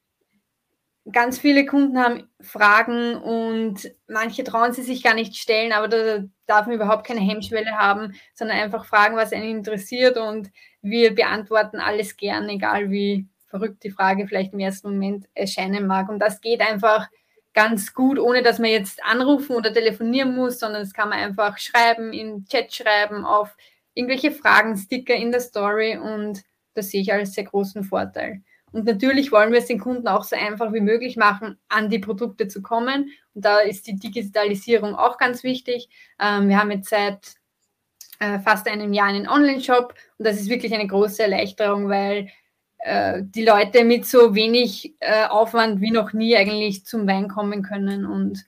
ganz 1.10 1.38
viele 1.38 1.66
Kunden 1.66 1.98
haben 1.98 2.28
Fragen 2.40 3.16
und 3.16 3.90
manche 4.06 4.44
trauen 4.44 4.72
sie 4.72 4.82
sich 4.82 5.02
gar 5.02 5.14
nicht 5.14 5.36
stellen, 5.36 5.72
aber 5.72 5.88
da 5.88 6.24
darf 6.46 6.66
man 6.66 6.76
überhaupt 6.76 7.06
keine 7.06 7.20
Hemmschwelle 7.20 7.72
haben, 7.72 8.14
sondern 8.34 8.58
einfach 8.58 8.84
fragen, 8.84 9.16
was 9.16 9.32
einen 9.32 9.58
interessiert 9.58 10.16
und 10.16 10.50
wir 10.82 11.14
beantworten 11.14 11.78
alles 11.78 12.16
gern, 12.16 12.48
egal 12.48 12.90
wie 12.90 13.26
verrückt 13.46 13.82
die 13.82 13.90
Frage 13.90 14.26
vielleicht 14.26 14.52
im 14.52 14.60
ersten 14.60 14.90
Moment 14.90 15.26
erscheinen 15.34 15.86
mag. 15.86 16.08
Und 16.08 16.18
das 16.18 16.40
geht 16.40 16.60
einfach 16.60 17.08
ganz 17.54 17.92
gut, 17.94 18.18
ohne 18.18 18.42
dass 18.42 18.58
man 18.58 18.70
jetzt 18.70 19.02
anrufen 19.04 19.56
oder 19.56 19.72
telefonieren 19.72 20.34
muss, 20.34 20.60
sondern 20.60 20.82
das 20.82 20.92
kann 20.92 21.08
man 21.08 21.18
einfach 21.18 21.58
schreiben, 21.58 22.12
in 22.12 22.44
Chat 22.44 22.72
schreiben, 22.72 23.24
auf 23.24 23.56
irgendwelche 23.94 24.30
Fragen, 24.30 24.76
Sticker 24.76 25.14
in 25.14 25.32
der 25.32 25.40
Story 25.40 25.98
und 25.98 26.42
das 26.74 26.90
sehe 26.90 27.00
ich 27.00 27.12
als 27.12 27.32
sehr 27.32 27.44
großen 27.44 27.82
Vorteil. 27.82 28.42
Und 28.70 28.84
natürlich 28.84 29.32
wollen 29.32 29.50
wir 29.50 29.58
es 29.58 29.66
den 29.66 29.80
Kunden 29.80 30.06
auch 30.08 30.24
so 30.24 30.36
einfach 30.36 30.72
wie 30.72 30.80
möglich 30.80 31.16
machen, 31.16 31.58
an 31.68 31.88
die 31.88 31.98
Produkte 31.98 32.48
zu 32.48 32.62
kommen. 32.62 33.10
Und 33.34 33.44
da 33.44 33.60
ist 33.60 33.86
die 33.86 33.96
Digitalisierung 33.96 34.94
auch 34.94 35.16
ganz 35.16 35.42
wichtig. 35.42 35.88
Ähm, 36.20 36.48
wir 36.48 36.60
haben 36.60 36.70
jetzt 36.70 36.90
seit 36.90 37.37
äh, 38.18 38.38
fast 38.40 38.66
einem 38.68 38.92
Jahr 38.92 39.08
einen 39.08 39.28
Online-Shop 39.28 39.94
und 40.18 40.26
das 40.26 40.40
ist 40.40 40.48
wirklich 40.48 40.74
eine 40.74 40.86
große 40.86 41.22
Erleichterung, 41.22 41.88
weil 41.88 42.28
äh, 42.78 43.22
die 43.22 43.44
Leute 43.44 43.84
mit 43.84 44.06
so 44.06 44.34
wenig 44.34 44.94
äh, 45.00 45.26
Aufwand 45.26 45.80
wie 45.80 45.90
noch 45.90 46.12
nie 46.12 46.36
eigentlich 46.36 46.84
zum 46.84 47.06
Wein 47.06 47.28
kommen 47.28 47.62
können 47.62 48.06
und 48.06 48.44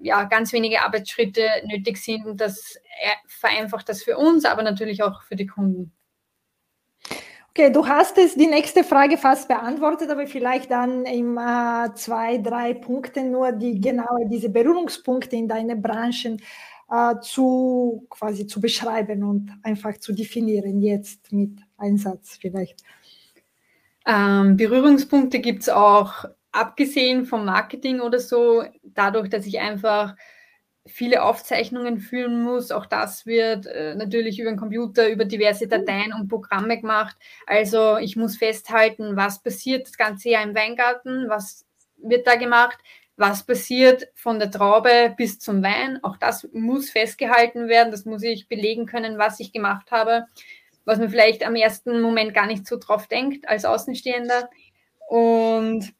ja, 0.00 0.24
ganz 0.24 0.52
wenige 0.52 0.82
Arbeitsschritte 0.82 1.48
nötig 1.66 1.96
sind. 1.96 2.26
Und 2.26 2.40
das 2.40 2.78
vereinfacht 3.26 3.88
das 3.88 4.02
für 4.02 4.18
uns, 4.18 4.44
aber 4.44 4.62
natürlich 4.62 5.02
auch 5.02 5.22
für 5.22 5.34
die 5.34 5.46
Kunden. 5.46 5.92
Okay, 7.50 7.70
du 7.70 7.86
hast 7.86 8.18
es 8.18 8.34
die 8.34 8.48
nächste 8.48 8.82
Frage 8.82 9.16
fast 9.16 9.46
beantwortet, 9.48 10.10
aber 10.10 10.26
vielleicht 10.26 10.72
dann 10.72 11.06
in 11.06 11.36
äh, 11.36 11.94
zwei, 11.94 12.38
drei 12.38 12.74
Punkten 12.74 13.30
nur 13.30 13.52
die 13.52 13.80
genaue 13.80 14.28
diese 14.28 14.50
Berührungspunkte 14.50 15.36
in 15.36 15.46
deine 15.48 15.76
Branchen 15.76 16.42
äh, 16.90 17.20
zu 17.20 18.06
quasi 18.10 18.46
zu 18.46 18.60
beschreiben 18.60 19.22
und 19.22 19.52
einfach 19.62 19.98
zu 19.98 20.12
definieren 20.12 20.80
jetzt 20.80 21.32
mit 21.32 21.58
Einsatz 21.76 22.36
vielleicht. 22.40 22.82
Ähm, 24.06 24.56
Berührungspunkte 24.56 25.40
gibt 25.40 25.62
es 25.62 25.68
auch 25.68 26.24
abgesehen 26.52 27.26
vom 27.26 27.44
Marketing 27.44 28.00
oder 28.00 28.20
so, 28.20 28.64
dadurch, 28.82 29.28
dass 29.28 29.46
ich 29.46 29.58
einfach 29.60 30.14
viele 30.86 31.22
Aufzeichnungen 31.22 31.98
führen 31.98 32.42
muss. 32.42 32.70
Auch 32.70 32.86
das 32.86 33.24
wird 33.26 33.66
äh, 33.66 33.94
natürlich 33.94 34.38
über 34.38 34.50
den 34.50 34.58
Computer, 34.58 35.08
über 35.08 35.24
diverse 35.24 35.66
Dateien 35.66 36.12
und 36.12 36.28
Programme 36.28 36.78
gemacht. 36.78 37.16
Also 37.46 37.96
ich 37.96 38.16
muss 38.16 38.36
festhalten, 38.36 39.16
was 39.16 39.42
passiert 39.42 39.86
das 39.86 39.96
ganze 39.96 40.30
Jahr 40.30 40.42
im 40.42 40.54
Weingarten, 40.54 41.28
was 41.28 41.64
wird 41.96 42.26
da 42.26 42.36
gemacht, 42.36 42.78
was 43.16 43.44
passiert 43.46 44.08
von 44.14 44.38
der 44.38 44.50
Traube 44.50 45.14
bis 45.16 45.38
zum 45.38 45.62
Wein. 45.62 46.02
Auch 46.02 46.16
das 46.16 46.48
muss 46.52 46.90
festgehalten 46.90 47.68
werden, 47.68 47.90
das 47.90 48.04
muss 48.04 48.22
ich 48.22 48.48
belegen 48.48 48.86
können, 48.86 49.18
was 49.18 49.40
ich 49.40 49.52
gemacht 49.52 49.90
habe, 49.90 50.26
was 50.84 50.98
man 50.98 51.10
vielleicht 51.10 51.46
am 51.46 51.54
ersten 51.54 52.00
Moment 52.00 52.34
gar 52.34 52.46
nicht 52.46 52.66
so 52.66 52.76
drauf 52.76 53.06
denkt 53.06 53.48
als 53.48 53.64
Außenstehender. 53.64 54.50
Und 55.08 55.94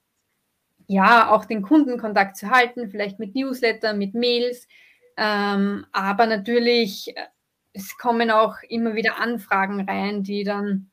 ja, 0.87 1.30
auch 1.30 1.44
den 1.44 1.62
Kundenkontakt 1.62 2.37
zu 2.37 2.50
halten, 2.50 2.90
vielleicht 2.90 3.18
mit 3.18 3.35
Newsletter, 3.35 3.94
mit 3.94 4.14
Mails. 4.14 4.66
Ähm, 5.16 5.87
aber 5.92 6.26
natürlich, 6.26 7.16
äh, 7.16 7.26
es 7.73 7.97
kommen 7.97 8.30
auch 8.30 8.56
immer 8.68 8.94
wieder 8.94 9.18
Anfragen 9.18 9.88
rein, 9.88 10.23
die 10.23 10.44
dann 10.44 10.90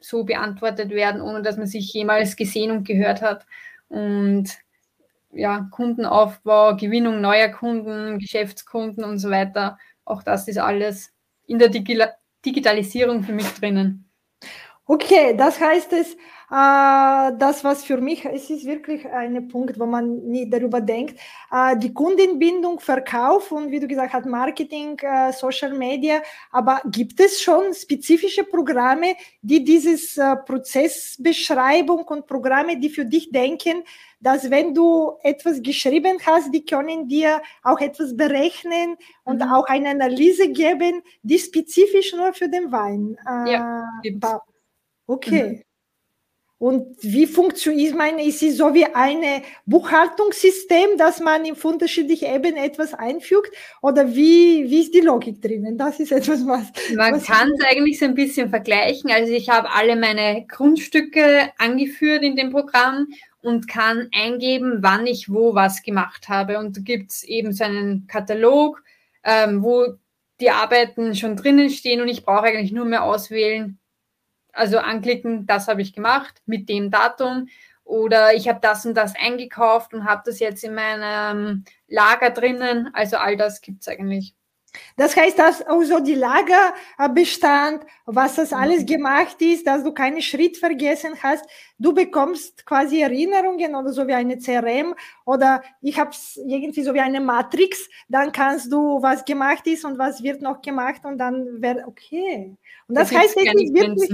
so 0.00 0.24
beantwortet 0.24 0.90
werden, 0.90 1.20
ohne 1.20 1.42
dass 1.42 1.56
man 1.56 1.66
sich 1.66 1.92
jemals 1.92 2.36
gesehen 2.36 2.70
und 2.70 2.86
gehört 2.86 3.22
hat. 3.22 3.46
Und 3.88 4.50
ja, 5.32 5.68
Kundenaufbau, 5.70 6.76
Gewinnung 6.76 7.20
neuer 7.20 7.48
Kunden, 7.48 8.18
Geschäftskunden 8.18 9.04
und 9.04 9.18
so 9.18 9.30
weiter. 9.30 9.78
Auch 10.04 10.22
das 10.22 10.48
ist 10.48 10.58
alles 10.58 11.12
in 11.46 11.58
der 11.58 11.68
Digi 11.68 11.98
Digitalisierung 12.44 13.22
für 13.22 13.32
mich 13.32 13.48
drinnen. 13.54 14.10
Okay, 14.86 15.36
das 15.36 15.60
heißt 15.60 15.92
es, 15.92 16.16
das, 16.54 17.64
was 17.64 17.82
für 17.82 17.96
mich, 17.96 18.26
es 18.26 18.50
ist 18.50 18.66
wirklich 18.66 19.06
ein 19.06 19.48
Punkt, 19.48 19.80
wo 19.80 19.86
man 19.86 20.18
nie 20.28 20.50
darüber 20.50 20.82
denkt, 20.82 21.18
äh, 21.50 21.78
die 21.78 21.94
Kundenbindung, 21.94 22.78
Verkauf 22.78 23.50
und 23.52 23.70
wie 23.70 23.80
du 23.80 23.88
gesagt 23.88 24.12
hast, 24.12 24.26
Marketing, 24.26 24.98
äh, 24.98 25.32
Social 25.32 25.72
Media, 25.72 26.20
aber 26.50 26.82
gibt 26.84 27.18
es 27.20 27.40
schon 27.40 27.72
spezifische 27.72 28.44
Programme, 28.44 29.14
die 29.40 29.64
dieses 29.64 30.20
Prozessbeschreibung 30.44 32.04
und 32.08 32.26
Programme, 32.26 32.78
die 32.78 32.90
für 32.90 33.06
dich 33.06 33.30
denken, 33.30 33.82
dass 34.20 34.50
wenn 34.50 34.74
du 34.74 35.14
etwas 35.22 35.62
geschrieben 35.62 36.18
hast, 36.26 36.52
die 36.52 36.66
können 36.66 37.08
dir 37.08 37.40
auch 37.62 37.80
etwas 37.80 38.14
berechnen 38.14 38.96
und 39.24 39.36
mhm. 39.36 39.50
auch 39.50 39.64
eine 39.68 39.88
Analyse 39.88 40.50
geben, 40.50 41.02
die 41.22 41.38
spezifisch 41.38 42.12
nur 42.12 42.34
für 42.34 42.50
den 42.50 42.70
Wein. 42.70 43.16
Ja, 43.46 43.88
okay. 45.06 45.44
Mhm. 45.44 45.71
Und 46.62 46.96
wie 47.00 47.26
funktioniert, 47.26 47.88
ich 47.88 47.96
meine, 47.96 48.24
ist 48.24 48.40
es 48.40 48.58
so 48.58 48.72
wie 48.72 48.84
ein 48.84 49.42
Buchhaltungssystem, 49.66 50.96
dass 50.96 51.18
man 51.18 51.44
in 51.44 51.54
unterschiedlichen 51.54 52.32
Ebenen 52.32 52.58
etwas 52.58 52.94
einfügt? 52.94 53.50
Oder 53.80 54.14
wie, 54.14 54.70
wie 54.70 54.82
ist 54.82 54.94
die 54.94 55.00
Logik 55.00 55.42
drinnen? 55.42 55.76
Das 55.76 55.98
ist 55.98 56.12
etwas, 56.12 56.46
was. 56.46 56.70
Man 56.94 57.20
kann 57.20 57.50
es 57.50 57.64
eigentlich 57.66 57.98
so 57.98 58.04
ein 58.04 58.14
bisschen 58.14 58.48
vergleichen. 58.48 59.10
Also 59.10 59.32
ich 59.32 59.50
habe 59.50 59.72
alle 59.72 59.96
meine 59.96 60.46
Grundstücke 60.46 61.50
angeführt 61.58 62.22
in 62.22 62.36
dem 62.36 62.52
Programm 62.52 63.08
und 63.42 63.66
kann 63.66 64.08
eingeben, 64.14 64.78
wann 64.82 65.08
ich 65.08 65.28
wo 65.28 65.56
was 65.56 65.82
gemacht 65.82 66.28
habe. 66.28 66.60
Und 66.60 66.76
da 66.76 66.80
gibt 66.80 67.10
es 67.10 67.24
eben 67.24 67.52
so 67.52 67.64
einen 67.64 68.06
Katalog, 68.06 68.84
ähm, 69.24 69.64
wo 69.64 69.94
die 70.40 70.50
Arbeiten 70.50 71.16
schon 71.16 71.34
drinnen 71.34 71.70
stehen 71.70 72.00
und 72.00 72.06
ich 72.06 72.24
brauche 72.24 72.46
eigentlich 72.46 72.70
nur 72.70 72.84
mehr 72.84 73.02
auswählen, 73.02 73.80
also 74.52 74.78
anklicken, 74.78 75.46
das 75.46 75.68
habe 75.68 75.82
ich 75.82 75.92
gemacht 75.92 76.42
mit 76.46 76.68
dem 76.68 76.90
Datum 76.90 77.48
oder 77.84 78.34
ich 78.34 78.48
habe 78.48 78.60
das 78.60 78.86
und 78.86 78.94
das 78.94 79.14
eingekauft 79.16 79.92
und 79.94 80.04
habe 80.04 80.22
das 80.24 80.38
jetzt 80.38 80.64
in 80.64 80.74
meinem 80.74 81.64
Lager 81.88 82.30
drinnen. 82.30 82.90
Also 82.94 83.16
all 83.16 83.36
das 83.36 83.60
gibt 83.60 83.82
es 83.82 83.88
eigentlich. 83.88 84.34
Das 84.96 85.16
heißt, 85.16 85.38
dass 85.38 85.62
also 85.62 86.00
die 86.00 86.14
Lagerbestand, 86.14 87.84
was 88.06 88.36
das 88.36 88.52
alles 88.52 88.82
mhm. 88.82 88.86
gemacht 88.86 89.42
ist, 89.42 89.66
dass 89.66 89.84
du 89.84 89.92
keinen 89.92 90.22
Schritt 90.22 90.56
vergessen 90.56 91.12
hast, 91.22 91.44
du 91.78 91.92
bekommst 91.92 92.64
quasi 92.64 93.02
Erinnerungen 93.02 93.74
oder 93.74 93.92
so 93.92 94.06
wie 94.06 94.14
eine 94.14 94.38
CRM 94.38 94.94
oder 95.26 95.62
ich 95.82 95.98
habe 95.98 96.10
es 96.10 96.40
irgendwie 96.46 96.82
so 96.82 96.94
wie 96.94 97.00
eine 97.00 97.20
Matrix, 97.20 97.88
dann 98.08 98.32
kannst 98.32 98.72
du, 98.72 99.02
was 99.02 99.24
gemacht 99.24 99.66
ist 99.66 99.84
und 99.84 99.98
was 99.98 100.22
wird 100.22 100.40
noch 100.40 100.62
gemacht 100.62 101.04
und 101.04 101.18
dann 101.18 101.60
wäre 101.60 101.84
okay. 101.86 102.56
Und 102.88 102.94
das, 102.94 103.10
das 103.10 103.18
heißt, 103.18 103.36
es 103.36 103.54
ist 103.54 103.74
wirklich, 103.74 104.10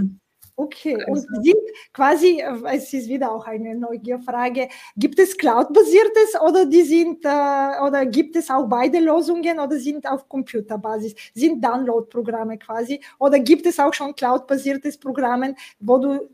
Okay, 0.61 0.99
und 1.07 1.19
sind 1.19 1.55
quasi, 1.93 2.41
äh, 2.41 2.75
es 2.75 2.93
ist 2.93 3.09
wieder 3.09 3.31
auch 3.31 3.47
eine 3.47 3.77
Neugierfrage, 3.77 4.69
gibt 4.97 5.21
es 5.21 5.37
Cloud-basiertes 5.37 6.35
oder 6.45 6.67
die 6.67 6.83
sind 6.83 7.25
äh, 7.25 7.81
oder 7.87 8.05
gibt 8.05 8.35
es 8.35 8.51
auch 8.51 8.67
beide 8.69 8.99
Lösungen 8.99 9.61
oder 9.61 9.79
sind 9.79 10.05
auf 10.09 10.29
Computerbasis, 10.29 11.15
sind 11.33 11.65
Download-Programme 11.65 12.59
quasi 12.59 13.01
oder 13.21 13.39
gibt 13.39 13.67
es 13.67 13.79
auch 13.79 13.95
schon 13.95 14.17
Cloud-basiertes 14.17 14.99
Programme, 14.99 15.55
wo 15.79 15.99
du 15.99 16.29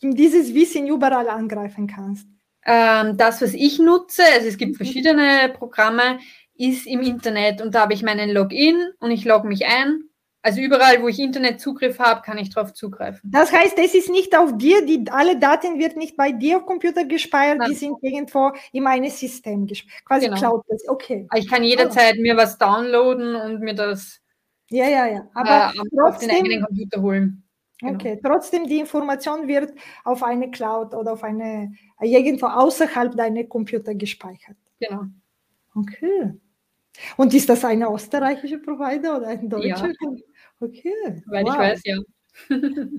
dieses 0.00 0.54
Wissen 0.54 0.86
überall 0.86 1.28
angreifen 1.28 1.86
kannst? 1.86 2.26
Ähm, 2.64 3.18
das, 3.18 3.42
was 3.42 3.52
ich 3.52 3.78
nutze, 3.78 4.22
also 4.34 4.48
es 4.48 4.56
gibt 4.56 4.72
mhm. 4.72 4.76
verschiedene 4.76 5.52
Programme, 5.52 6.18
ist 6.54 6.86
im 6.86 7.02
Internet 7.02 7.60
und 7.60 7.74
da 7.74 7.82
habe 7.82 7.92
ich 7.92 8.02
meinen 8.02 8.30
Login 8.30 8.78
und 9.00 9.10
ich 9.10 9.26
logge 9.26 9.46
mich 9.46 9.66
ein 9.66 10.08
also 10.46 10.60
überall, 10.60 11.02
wo 11.02 11.08
ich 11.08 11.18
Internetzugriff 11.18 11.98
habe, 11.98 12.22
kann 12.22 12.38
ich 12.38 12.50
darauf 12.50 12.72
zugreifen. 12.72 13.20
Das 13.24 13.50
heißt, 13.50 13.76
es 13.78 13.96
ist 13.96 14.08
nicht 14.08 14.38
auf 14.38 14.56
dir, 14.56 14.86
die, 14.86 15.04
alle 15.10 15.36
Daten 15.40 15.80
wird 15.80 15.96
nicht 15.96 16.16
bei 16.16 16.30
dir 16.30 16.58
auf 16.58 16.66
Computer 16.66 17.04
gespeichert, 17.04 17.58
Nein. 17.58 17.70
die 17.70 17.74
sind 17.74 17.96
irgendwo 18.00 18.52
in 18.70 18.84
meinem 18.84 19.10
System 19.10 19.66
gespeichert. 19.66 20.04
Quasi 20.04 20.26
genau. 20.26 20.38
Cloud. 20.38 20.64
Okay. 20.86 21.26
Ich 21.34 21.48
kann 21.50 21.64
jederzeit 21.64 22.14
oh. 22.16 22.22
mir 22.22 22.36
was 22.36 22.56
downloaden 22.58 23.34
und 23.34 23.60
mir 23.60 23.74
das 23.74 24.20
ja, 24.70 24.88
ja, 24.88 25.06
ja. 25.06 25.28
Aber 25.34 25.72
äh, 25.74 25.78
trotzdem, 25.78 26.00
auf 26.04 26.18
den 26.18 26.30
eigenen 26.30 26.64
Computer 26.64 27.02
holen. 27.02 27.42
Genau. 27.80 27.94
Okay, 27.94 28.20
trotzdem 28.24 28.68
die 28.68 28.78
Information 28.78 29.48
wird 29.48 29.72
auf 30.04 30.22
eine 30.22 30.48
Cloud 30.52 30.94
oder 30.94 31.12
auf 31.12 31.24
eine 31.24 31.72
irgendwo 32.00 32.46
außerhalb 32.46 33.16
deiner 33.16 33.42
Computer 33.44 33.96
gespeichert. 33.96 34.56
Genau. 34.78 35.06
Okay. 35.74 36.38
Und 37.16 37.34
ist 37.34 37.48
das 37.48 37.64
ein 37.64 37.82
österreichischer 37.82 38.58
Provider 38.58 39.18
oder 39.18 39.28
ein 39.28 39.48
deutscher? 39.48 39.88
Ja. 39.88 40.10
Okay. 40.60 41.22
Weil 41.26 41.44
wow. 41.44 41.52
ich 41.52 41.58
weiß, 41.58 41.80
ja. 41.84 41.96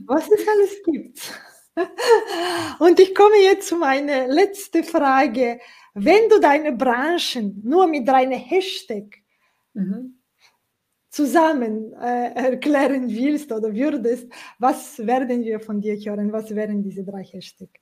Was 0.08 0.30
es 0.32 0.48
alles 0.48 0.84
gibt. 0.84 1.34
Und 2.80 3.00
ich 3.00 3.14
komme 3.14 3.38
jetzt 3.44 3.68
zu 3.68 3.78
meiner 3.78 4.28
letzten 4.28 4.84
Frage. 4.84 5.60
Wenn 5.94 6.30
du 6.30 6.40
deine 6.40 6.74
Branchen 6.74 7.62
nur 7.64 7.88
mit 7.88 8.08
deinem 8.08 8.40
Hashtag 8.40 9.18
mhm. 9.74 10.20
zusammen 11.10 11.94
äh, 11.94 12.34
erklären 12.34 13.10
willst 13.10 13.52
oder 13.52 13.74
würdest, 13.74 14.28
was 14.60 15.06
werden 15.06 15.44
wir 15.44 15.60
von 15.60 15.82
dir 15.82 15.96
hören? 15.96 16.32
Was 16.32 16.54
wären 16.54 16.84
diese 16.84 17.04
drei 17.04 17.24
Hashtags? 17.24 17.80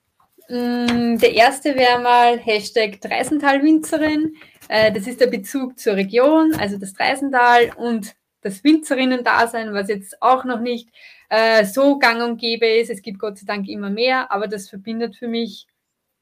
Mm, 0.47 1.17
der 1.17 1.33
erste 1.33 1.75
wäre 1.75 2.01
mal 2.01 2.37
Hashtag 2.37 3.01
Dreisental-Winzerin. 3.01 4.35
Äh, 4.69 4.91
das 4.91 5.07
ist 5.07 5.19
der 5.19 5.27
Bezug 5.27 5.79
zur 5.79 5.95
Region, 5.95 6.53
also 6.55 6.77
das 6.77 6.93
Dreisental 6.93 7.71
und 7.77 8.15
das 8.45 8.63
Winzerinnen-Dasein, 8.63 9.73
was 9.73 9.89
jetzt 9.89 10.21
auch 10.21 10.45
noch 10.45 10.59
nicht 10.59 10.89
äh, 11.29 11.65
so 11.65 11.97
gang 11.97 12.21
und 12.21 12.37
gäbe 12.37 12.67
ist. 12.67 12.91
Es 12.91 13.01
gibt 13.01 13.17
Gott 13.17 13.39
sei 13.39 13.45
Dank 13.47 13.67
immer 13.67 13.89
mehr, 13.89 14.31
aber 14.31 14.47
das 14.47 14.69
verbindet 14.69 15.15
für 15.15 15.27
mich 15.27 15.65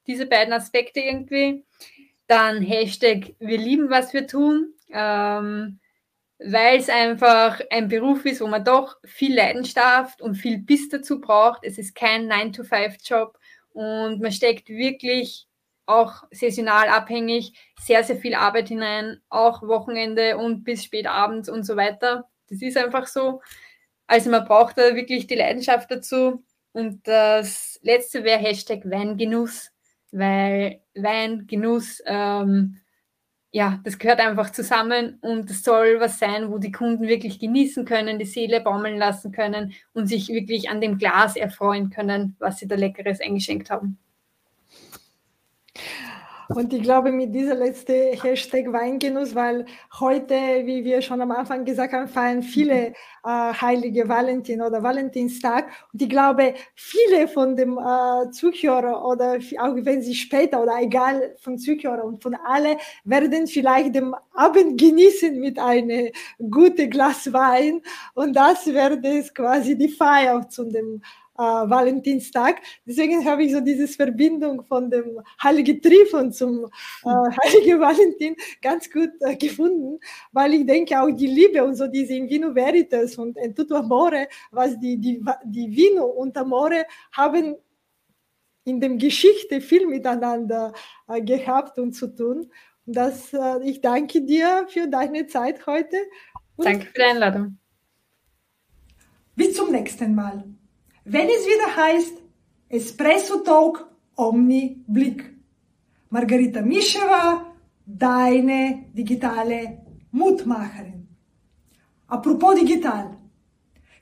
diese 0.08 0.26
beiden 0.26 0.54
Aspekte 0.54 1.02
irgendwie. 1.02 1.66
Dann 2.28 2.62
Hashtag 2.62 3.36
Wir 3.40 3.58
lieben, 3.58 3.90
was 3.90 4.14
wir 4.14 4.26
tun, 4.26 4.74
ähm, 4.94 5.80
weil 6.40 6.78
es 6.80 6.90
einfach 6.90 7.60
ein 7.70 7.90
Beruf 7.90 8.26
ist, 8.26 8.40
wo 8.40 8.48
man 8.48 8.64
doch 8.64 8.98
viel 9.04 9.36
Leidenschaft 9.36 10.22
und 10.22 10.36
viel 10.36 10.60
Biss 10.60 10.88
dazu 10.88 11.20
braucht. 11.20 11.66
Es 11.66 11.78
ist 11.78 11.94
kein 11.94 12.32
9-to-5-Job 12.32 13.38
und 13.74 14.22
man 14.22 14.32
steckt 14.32 14.70
wirklich 14.70 15.46
auch 15.86 16.24
saisonal 16.32 16.88
abhängig 16.88 17.54
sehr, 17.80 18.04
sehr 18.04 18.18
viel 18.18 18.36
Arbeit 18.36 18.70
hinein, 18.70 19.22
auch 19.30 19.62
Wochenende 19.64 20.38
und 20.38 20.64
bis 20.64 20.84
spät 20.84 21.08
abends 21.08 21.50
und 21.50 21.64
so 21.64 21.76
weiter. 21.76 22.30
Das 22.50 22.62
ist 22.62 22.78
einfach 22.78 23.08
so. 23.08 23.42
Also 24.08 24.30
man 24.30 24.46
braucht 24.46 24.78
da 24.78 24.96
wirklich 24.96 25.28
die 25.28 25.36
Leidenschaft 25.36 25.90
dazu. 25.92 26.44
Und 26.72 27.08
das 27.08 27.80
letzte 27.84 28.24
wäre 28.24 28.40
Hashtag 28.40 28.84
Weingenuss, 28.86 29.72
weil 30.12 30.82
Weingenuss, 30.96 32.02
ähm, 32.06 32.80
ja, 33.52 33.80
das 33.84 34.00
gehört 34.00 34.20
einfach 34.20 34.50
zusammen 34.50 35.20
und 35.22 35.50
es 35.52 35.64
soll 35.64 36.00
was 36.00 36.18
sein, 36.18 36.52
wo 36.52 36.58
die 36.58 36.72
Kunden 36.72 37.08
wirklich 37.08 37.40
genießen 37.40 37.86
können, 37.86 38.18
die 38.18 38.26
Seele 38.26 38.62
baumeln 38.62 38.98
lassen 38.98 39.32
können 39.32 39.74
und 39.94 40.08
sich 40.08 40.30
wirklich 40.30 40.70
an 40.72 40.82
dem 40.82 40.98
Glas 40.98 41.36
erfreuen 41.36 41.92
können, 41.92 42.36
was 42.40 42.58
sie 42.58 42.68
da 42.68 42.76
Leckeres 42.76 43.22
eingeschenkt 43.22 43.70
haben. 43.70 44.00
Und 46.50 46.74
ich 46.74 46.84
glaube, 46.84 47.12
mit 47.12 47.34
dieser 47.34 47.56
letzte 47.56 47.94
Hashtag 48.22 48.72
Weingenuss, 48.72 49.34
weil 49.34 49.66
heute, 50.00 50.36
wie 50.66 50.84
wir 50.84 51.02
schon 51.02 51.22
am 51.22 51.32
Anfang 51.32 51.64
gesagt 51.64 51.94
haben, 51.94 52.08
feiern 52.08 52.44
viele 52.44 52.88
äh, 52.88 52.94
heilige 53.24 54.08
Valentin 54.08 54.62
oder 54.62 54.84
Valentinstag. 54.84 55.68
Und 55.94 56.02
ich 56.02 56.10
glaube, 56.10 56.54
viele 56.76 57.28
von 57.28 57.56
dem 57.56 57.78
äh, 57.78 58.30
Zuhörer 58.32 59.06
oder 59.06 59.38
auch 59.60 59.76
wenn 59.78 60.02
sie 60.02 60.16
später 60.16 60.62
oder 60.62 60.82
egal 60.82 61.36
von 61.40 61.58
Zuhörer 61.58 62.04
und 62.04 62.22
von 62.22 62.36
alle 62.36 62.78
werden 63.06 63.48
vielleicht 63.48 63.96
den 63.96 64.14
Abend 64.34 64.80
genießen 64.80 65.40
mit 65.40 65.58
einem 65.58 66.10
guten 66.52 66.90
Glas 66.90 67.32
Wein. 67.32 67.82
Und 68.14 68.36
das 68.36 68.68
werde 68.68 69.08
es 69.08 69.34
quasi 69.34 69.78
die 69.78 69.90
Feier 69.90 70.48
zu 70.50 70.66
dem 70.66 71.02
äh, 71.38 71.42
Valentinstag. 71.42 72.62
Deswegen 72.86 73.26
habe 73.26 73.44
ich 73.44 73.54
so 73.54 73.60
diese 73.60 73.88
Verbindung 73.88 74.64
von 74.66 74.90
dem 74.90 75.20
Heiligen 75.42 75.82
Trifon 75.82 76.32
zum 76.32 76.66
äh, 76.66 77.10
Heiligen 77.44 77.80
Valentin 77.80 78.36
ganz 78.62 78.90
gut 78.90 79.10
äh, 79.22 79.36
gefunden, 79.36 80.00
weil 80.32 80.54
ich 80.54 80.66
denke 80.66 81.00
auch 81.00 81.10
die 81.10 81.28
Liebe 81.28 81.64
und 81.64 81.76
so 81.76 81.88
diese 81.88 82.14
in 82.14 82.30
Vino 82.30 82.54
Veritas 82.54 83.18
und 83.18 83.38
in 83.38 83.56
Tutto 83.56 83.76
Amore, 83.76 84.28
was 84.52 84.80
die, 84.80 84.98
die, 84.98 85.24
die 85.46 85.76
Vino 85.76 86.06
und 86.06 86.38
Amore 86.38 86.86
haben 87.12 87.56
in 88.66 88.80
der 88.80 88.92
Geschichte 88.92 89.60
viel 89.60 89.88
miteinander 89.88 90.74
äh, 91.08 91.22
gehabt 91.22 91.78
und 91.80 91.94
zu 91.94 92.08
tun. 92.08 92.50
Und 92.86 92.96
das, 92.96 93.34
äh, 93.34 93.64
ich 93.64 93.82
danke 93.82 94.22
dir 94.22 94.66
für 94.70 94.88
deine 94.88 95.28
Zeit 95.28 95.66
heute. 95.66 95.98
danke 96.58 96.86
für 96.86 96.94
die 96.94 97.04
Einladung. 97.04 97.58
Bis 99.36 99.56
zum 99.56 99.72
nächsten 99.72 100.14
Mal 100.14 100.44
wenn 101.06 101.28
es 101.28 101.46
wieder 101.46 101.76
heißt 101.76 102.18
Espresso 102.70 103.40
Talk 103.40 103.88
Omni 104.16 104.84
Blick. 104.88 105.32
Margarita 106.10 106.62
Mischewa, 106.62 107.54
deine 107.86 108.86
digitale 108.94 109.82
Mutmacherin. 110.12 111.08
Apropos 112.08 112.56
digital. 112.56 113.18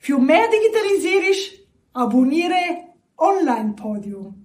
Für 0.00 0.18
mehr 0.18 0.46
Digitalisierung 0.50 1.58
abonniere 1.94 2.92
Online 3.16 3.72
Podium. 3.74 4.41